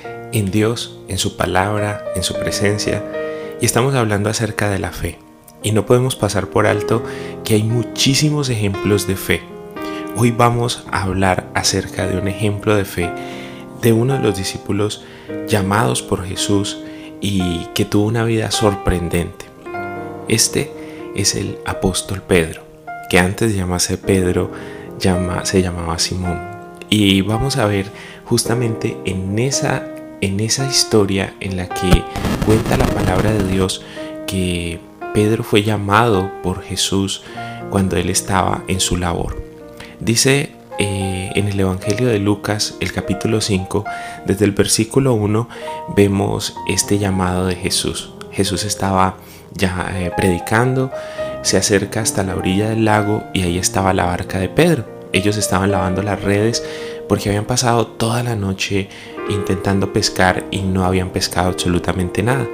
[0.31, 3.03] Dios, en su palabra, en su presencia,
[3.59, 5.19] y estamos hablando acerca de la fe.
[5.63, 7.03] Y no podemos pasar por alto
[7.43, 9.41] que hay muchísimos ejemplos de fe.
[10.15, 13.09] Hoy vamos a hablar acerca de un ejemplo de fe
[13.81, 15.03] de uno de los discípulos
[15.47, 16.79] llamados por Jesús
[17.19, 19.45] y que tuvo una vida sorprendente.
[20.27, 20.71] Este
[21.15, 22.63] es el apóstol Pedro,
[23.09, 24.51] que antes de llamarse Pedro
[25.43, 26.39] se llamaba Simón.
[26.89, 27.87] Y vamos a ver
[28.25, 29.90] justamente en esa,
[30.21, 32.03] en esa historia en la que
[32.45, 33.83] cuenta la palabra de Dios
[34.27, 34.79] que
[35.13, 37.23] Pedro fue llamado por Jesús
[37.69, 39.41] cuando él estaba en su labor.
[39.99, 43.83] Dice eh, en el Evangelio de Lucas, el capítulo 5,
[44.25, 45.49] desde el versículo 1,
[45.95, 48.13] vemos este llamado de Jesús.
[48.31, 49.17] Jesús estaba
[49.53, 50.91] ya eh, predicando,
[51.41, 54.85] se acerca hasta la orilla del lago y ahí estaba la barca de Pedro.
[55.13, 56.63] Ellos estaban lavando las redes
[57.11, 58.87] porque habían pasado toda la noche
[59.27, 62.47] intentando pescar y no habían pescado absolutamente nada.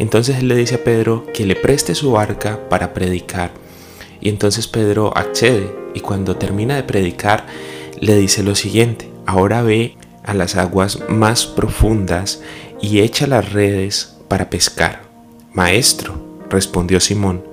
[0.00, 3.52] Entonces él le dice a Pedro que le preste su barca para predicar.
[4.20, 7.46] Y entonces Pedro accede y cuando termina de predicar
[8.00, 12.42] le dice lo siguiente, ahora ve a las aguas más profundas
[12.80, 15.02] y echa las redes para pescar.
[15.52, 17.44] Maestro, respondió Simón,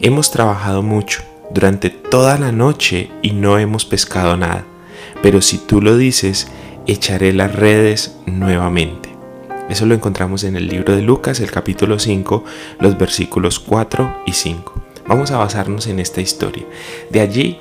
[0.00, 4.64] hemos trabajado mucho durante toda la noche y no hemos pescado nada.
[5.22, 6.48] Pero si tú lo dices,
[6.86, 9.10] echaré las redes nuevamente.
[9.68, 12.44] Eso lo encontramos en el libro de Lucas, el capítulo 5,
[12.78, 14.72] los versículos 4 y 5.
[15.08, 16.64] Vamos a basarnos en esta historia.
[17.10, 17.58] De allí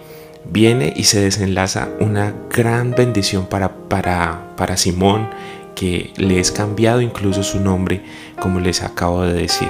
[0.50, 5.30] viene y se desenlaza una gran bendición para, para, para Simón,
[5.74, 8.04] que le es cambiado incluso su nombre,
[8.40, 9.70] como les acabo de decir.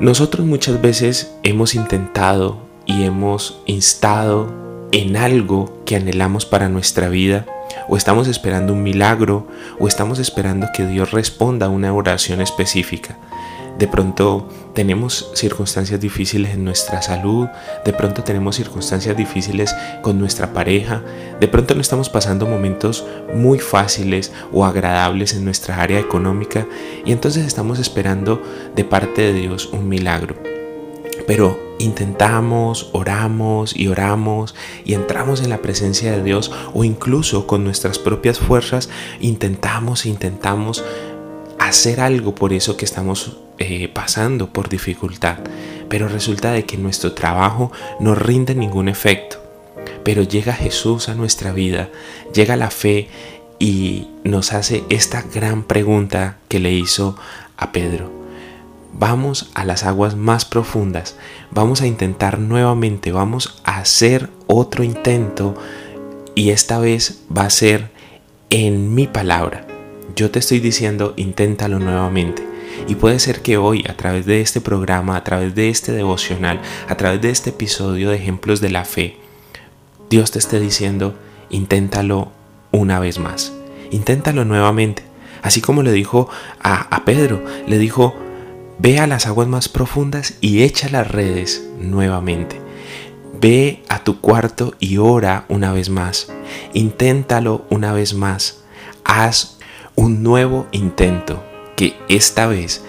[0.00, 4.61] Nosotros muchas veces hemos intentado y hemos instado
[4.92, 7.46] en algo que anhelamos para nuestra vida,
[7.88, 9.48] o estamos esperando un milagro,
[9.78, 13.16] o estamos esperando que Dios responda a una oración específica.
[13.78, 17.48] De pronto tenemos circunstancias difíciles en nuestra salud,
[17.86, 21.02] de pronto tenemos circunstancias difíciles con nuestra pareja,
[21.40, 23.04] de pronto no estamos pasando momentos
[23.34, 26.66] muy fáciles o agradables en nuestra área económica
[27.06, 28.42] y entonces estamos esperando
[28.76, 30.51] de parte de Dios un milagro.
[31.26, 37.64] Pero intentamos, oramos y oramos y entramos en la presencia de Dios o incluso con
[37.64, 38.88] nuestras propias fuerzas
[39.20, 40.84] intentamos, intentamos
[41.58, 45.38] hacer algo por eso que estamos eh, pasando por dificultad.
[45.88, 49.38] Pero resulta de que nuestro trabajo no rinde ningún efecto.
[50.04, 51.88] Pero llega Jesús a nuestra vida,
[52.34, 53.08] llega la fe
[53.58, 57.16] y nos hace esta gran pregunta que le hizo
[57.56, 58.21] a Pedro
[58.92, 61.16] vamos a las aguas más profundas,
[61.50, 65.54] vamos a intentar nuevamente, vamos a hacer otro intento
[66.34, 67.90] y esta vez va a ser
[68.50, 69.66] en mi palabra.
[70.14, 72.46] Yo te estoy diciendo, inténtalo nuevamente.
[72.88, 76.60] Y puede ser que hoy, a través de este programa, a través de este devocional,
[76.88, 79.16] a través de este episodio de ejemplos de la fe,
[80.10, 81.14] Dios te esté diciendo,
[81.50, 82.32] inténtalo
[82.70, 83.52] una vez más.
[83.90, 85.02] Inténtalo nuevamente.
[85.42, 86.28] Así como le dijo
[86.60, 88.14] a, a Pedro, le dijo,
[88.82, 92.60] Ve a las aguas más profundas y echa las redes nuevamente.
[93.40, 96.32] Ve a tu cuarto y ora una vez más.
[96.72, 98.64] Inténtalo una vez más.
[99.04, 99.58] Haz
[99.94, 101.44] un nuevo intento
[101.76, 102.82] que esta vez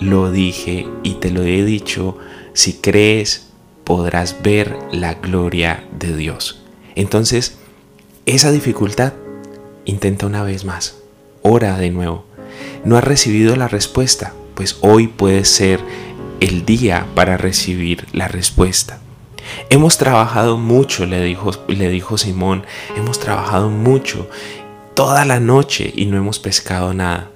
[0.00, 2.18] lo dije y te lo he dicho.
[2.52, 3.46] Si crees,
[3.84, 6.60] podrás ver la gloria de Dios.
[6.94, 7.56] Entonces,
[8.26, 9.14] esa dificultad,
[9.86, 10.98] intenta una vez más.
[11.40, 12.26] Ora de nuevo.
[12.84, 15.78] No has recibido la respuesta pues hoy puede ser
[16.40, 18.98] el día para recibir la respuesta.
[19.70, 22.64] Hemos trabajado mucho, le dijo, le dijo Simón,
[22.96, 24.28] hemos trabajado mucho
[24.94, 27.30] toda la noche y no hemos pescado nada.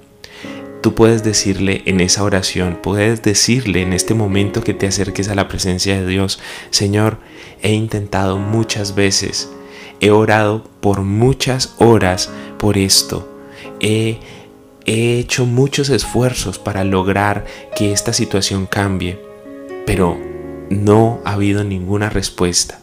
[0.81, 5.35] Tú puedes decirle en esa oración, puedes decirle en este momento que te acerques a
[5.35, 6.41] la presencia de Dios,
[6.71, 7.19] Señor,
[7.61, 9.49] he intentado muchas veces,
[10.01, 12.29] he orado por muchas horas
[12.59, 13.33] por esto,
[13.79, 14.19] he
[14.85, 17.45] He hecho muchos esfuerzos para lograr
[17.75, 19.17] que esta situación cambie,
[19.85, 20.19] pero
[20.69, 22.79] no ha habido ninguna respuesta.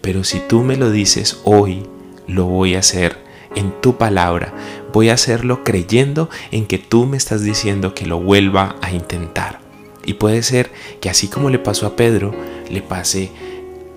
[0.00, 1.86] Pero si tú me lo dices hoy,
[2.26, 3.18] lo voy a hacer
[3.54, 4.52] en tu palabra.
[4.92, 9.60] Voy a hacerlo creyendo en que tú me estás diciendo que lo vuelva a intentar.
[10.04, 10.70] Y puede ser
[11.00, 12.34] que así como le pasó a Pedro,
[12.68, 13.30] le pase,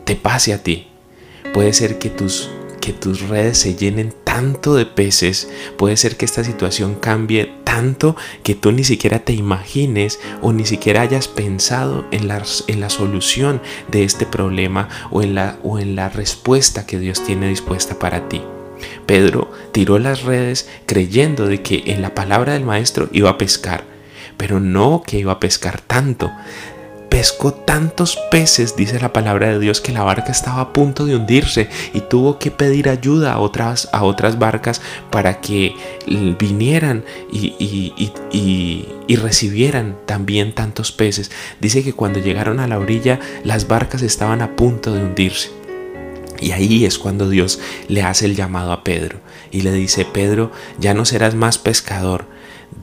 [0.06, 0.88] te pase a ti.
[1.54, 2.50] Puede ser que tus,
[2.80, 5.50] que tus redes se llenen tanto de peces,
[5.80, 10.64] puede ser que esta situación cambie tanto que tú ni siquiera te imagines o ni
[10.64, 15.80] siquiera hayas pensado en la, en la solución de este problema o en, la, o
[15.80, 18.44] en la respuesta que Dios tiene dispuesta para ti.
[19.08, 23.86] Pedro tiró las redes creyendo de que en la palabra del maestro iba a pescar,
[24.38, 26.32] pero no que iba a pescar tanto.
[27.18, 31.16] Pescó tantos peces, dice la palabra de Dios, que la barca estaba a punto de
[31.16, 35.74] hundirse y tuvo que pedir ayuda a otras, a otras barcas para que
[36.38, 37.56] vinieran y,
[39.08, 41.32] y recibieran también tantos peces.
[41.60, 45.50] Dice que cuando llegaron a la orilla las barcas estaban a punto de hundirse.
[46.40, 50.52] Y ahí es cuando Dios le hace el llamado a Pedro y le dice, Pedro,
[50.78, 52.26] ya no serás más pescador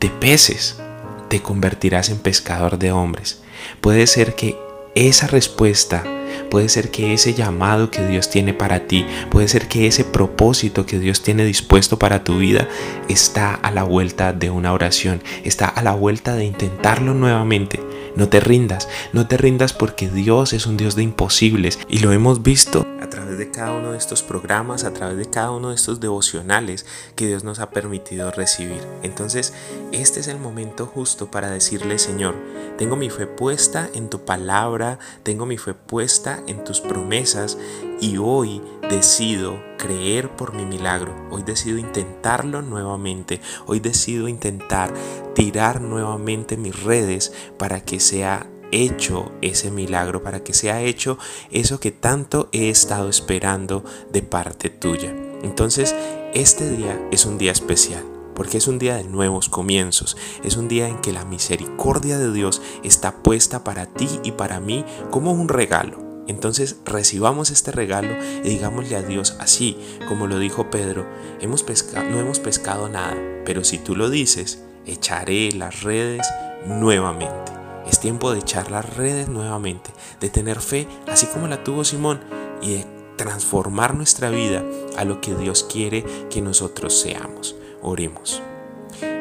[0.00, 0.80] de peces,
[1.28, 3.43] te convertirás en pescador de hombres.
[3.80, 4.56] Puede ser que
[4.94, 6.04] esa respuesta,
[6.50, 10.86] puede ser que ese llamado que Dios tiene para ti, puede ser que ese propósito
[10.86, 12.68] que Dios tiene dispuesto para tu vida
[13.08, 17.80] está a la vuelta de una oración, está a la vuelta de intentarlo nuevamente.
[18.16, 22.12] No te rindas, no te rindas porque Dios es un Dios de imposibles y lo
[22.12, 25.70] hemos visto a través de cada uno de estos programas, a través de cada uno
[25.70, 28.80] de estos devocionales que Dios nos ha permitido recibir.
[29.02, 29.52] Entonces,
[29.90, 32.36] este es el momento justo para decirle, Señor,
[32.78, 37.58] tengo mi fe puesta en tu palabra, tengo mi fe puesta en tus promesas
[38.00, 41.14] y hoy decido creer por mi milagro.
[41.30, 43.40] Hoy decido intentarlo nuevamente.
[43.66, 44.92] Hoy decido intentar
[45.34, 51.18] tirar nuevamente mis redes para que sea hecho ese milagro, para que sea hecho
[51.50, 55.14] eso que tanto he estado esperando de parte tuya.
[55.42, 55.94] Entonces,
[56.34, 58.04] este día es un día especial
[58.34, 62.32] porque es un día de nuevos comienzos, es un día en que la misericordia de
[62.32, 66.03] Dios está puesta para ti y para mí como un regalo.
[66.26, 69.76] Entonces recibamos este regalo y digámosle a Dios así,
[70.08, 71.06] como lo dijo Pedro,
[71.40, 76.26] hemos no hemos pescado nada, pero si tú lo dices, echaré las redes
[76.66, 77.52] nuevamente.
[77.86, 79.90] Es tiempo de echar las redes nuevamente,
[80.20, 82.20] de tener fe, así como la tuvo Simón,
[82.62, 82.86] y de
[83.16, 84.64] transformar nuestra vida
[84.96, 87.54] a lo que Dios quiere que nosotros seamos.
[87.82, 88.42] Oremos.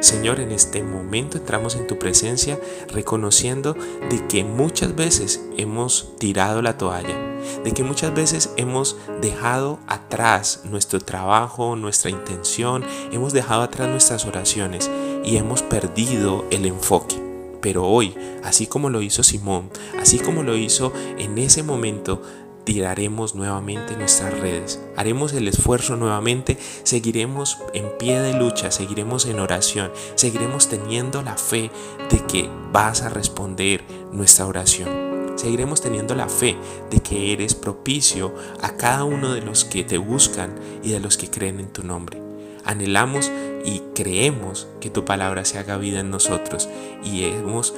[0.04, 2.60] Señor, en este momento entramos en tu presencia
[2.90, 3.74] reconociendo
[4.10, 7.18] de que muchas veces hemos tirado la toalla,
[7.64, 12.84] de que muchas veces hemos dejado atrás nuestro trabajo, nuestra intención,
[13.14, 14.92] hemos dejado atrás nuestras oraciones
[15.24, 17.16] y hemos perdido el enfoque.
[17.62, 18.14] Pero hoy,
[18.44, 19.70] así como lo hizo Simón,
[20.02, 22.22] así como lo hizo en ese momento,
[22.64, 29.40] tiraremos nuevamente nuestras redes, haremos el esfuerzo nuevamente, seguiremos en pie de lucha, seguiremos en
[29.40, 31.72] oración, seguiremos teniendo la fe
[32.10, 35.14] de que vas a responder nuestra oración.
[35.36, 36.56] Seguiremos teniendo la fe
[36.92, 41.18] de que eres propicio a cada uno de los que te buscan y de los
[41.18, 42.22] que creen en tu nombre.
[42.64, 43.32] Anhelamos
[43.66, 46.70] y creemos que tu palabra se haga vida en nosotros
[47.04, 47.74] y hemos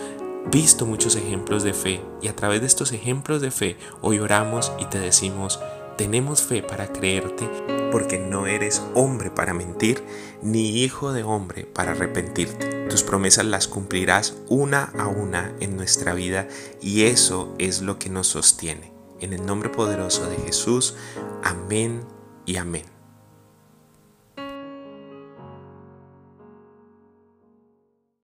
[0.51, 4.71] visto muchos ejemplos de fe y a través de estos ejemplos de fe hoy oramos
[4.79, 5.59] y te decimos,
[5.97, 7.49] tenemos fe para creerte
[7.91, 10.03] porque no eres hombre para mentir
[10.41, 12.87] ni hijo de hombre para arrepentirte.
[12.89, 16.47] Tus promesas las cumplirás una a una en nuestra vida
[16.81, 18.91] y eso es lo que nos sostiene.
[19.21, 20.95] En el nombre poderoso de Jesús,
[21.43, 22.01] amén
[22.45, 22.94] y amén.